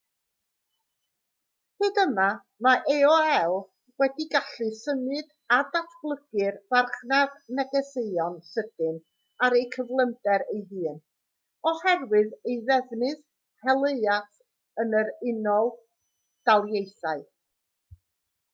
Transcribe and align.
hyd 1.81 1.97
yma 2.03 2.27
mae 2.67 2.93
aol 3.09 3.57
wedi 4.03 4.25
gallu 4.35 4.69
symud 4.77 5.27
a 5.57 5.59
datblygu'r 5.75 6.57
farchnad 6.73 7.35
negeseuon 7.59 8.39
sydyn 8.53 8.97
ar 9.49 9.55
ei 9.59 9.67
gyflymder 9.75 10.43
ei 10.55 10.63
hun 10.71 10.97
oherwydd 11.73 12.33
ei 12.53 12.55
ddefnydd 12.71 13.21
helaeth 13.67 14.33
yn 14.85 14.97
yr 15.03 15.13
unol 15.35 15.69
daleithiau 16.51 17.23